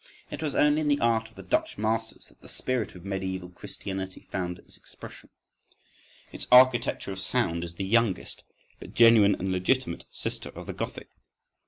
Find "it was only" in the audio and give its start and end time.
0.31-0.81